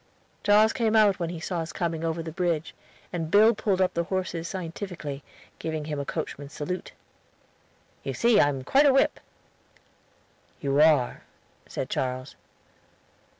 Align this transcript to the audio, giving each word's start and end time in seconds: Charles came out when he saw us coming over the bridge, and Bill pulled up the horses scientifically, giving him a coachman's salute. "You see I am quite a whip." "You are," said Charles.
Charles 0.41 0.73
came 0.73 0.95
out 0.95 1.19
when 1.19 1.29
he 1.29 1.39
saw 1.39 1.59
us 1.59 1.71
coming 1.71 2.03
over 2.03 2.23
the 2.23 2.31
bridge, 2.31 2.73
and 3.13 3.29
Bill 3.29 3.53
pulled 3.53 3.79
up 3.79 3.93
the 3.93 4.05
horses 4.05 4.47
scientifically, 4.47 5.21
giving 5.59 5.85
him 5.85 5.99
a 5.99 6.05
coachman's 6.05 6.53
salute. 6.53 6.91
"You 8.01 8.15
see 8.15 8.39
I 8.39 8.49
am 8.49 8.63
quite 8.63 8.87
a 8.87 8.93
whip." 8.93 9.19
"You 10.59 10.81
are," 10.81 11.21
said 11.67 11.87
Charles. 11.87 12.35